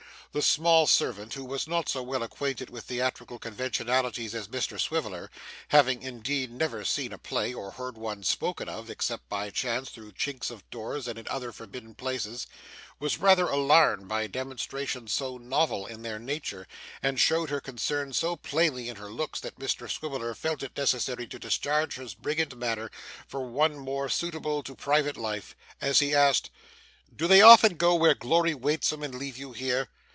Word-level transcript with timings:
The 0.33 0.41
small 0.41 0.87
servant, 0.87 1.33
who 1.33 1.43
was 1.43 1.67
not 1.67 1.89
so 1.89 2.01
well 2.01 2.23
acquainted 2.23 2.69
with 2.69 2.85
theatrical 2.85 3.37
conventionalities 3.37 4.33
as 4.33 4.47
Mr 4.47 4.79
Swiveller 4.79 5.29
(having 5.67 6.01
indeed 6.03 6.49
never 6.51 6.85
seen 6.85 7.11
a 7.11 7.17
play, 7.17 7.53
or 7.53 7.71
heard 7.71 7.97
one 7.97 8.23
spoken 8.23 8.69
of, 8.69 8.89
except 8.89 9.27
by 9.27 9.49
chance 9.49 9.89
through 9.89 10.13
chinks 10.13 10.49
of 10.49 10.63
doors 10.69 11.05
and 11.09 11.19
in 11.19 11.27
other 11.27 11.51
forbidden 11.51 11.95
places), 11.95 12.47
was 12.97 13.17
rather 13.17 13.47
alarmed 13.49 14.07
by 14.07 14.25
demonstrations 14.27 15.11
so 15.11 15.37
novel 15.37 15.85
in 15.85 16.01
their 16.01 16.17
nature, 16.17 16.65
and 17.03 17.19
showed 17.19 17.49
her 17.49 17.59
concern 17.59 18.13
so 18.13 18.37
plainly 18.37 18.87
in 18.87 18.95
her 18.95 19.09
looks, 19.11 19.41
that 19.41 19.59
Mr 19.59 19.91
Swiveller 19.91 20.33
felt 20.33 20.63
it 20.63 20.77
necessary 20.77 21.27
to 21.27 21.39
discharge 21.39 21.95
his 21.95 22.13
brigand 22.13 22.55
manner 22.55 22.89
for 23.27 23.41
one 23.41 23.77
more 23.77 24.07
suitable 24.07 24.63
to 24.63 24.75
private 24.75 25.17
life, 25.17 25.57
as 25.81 25.99
he 25.99 26.15
asked, 26.15 26.49
'Do 27.13 27.27
they 27.27 27.41
often 27.41 27.75
go 27.75 27.95
where 27.95 28.15
glory 28.15 28.53
waits 28.53 28.93
'em, 28.93 29.03
and 29.03 29.15
leave 29.15 29.37
you 29.37 29.51
here? 29.51 29.89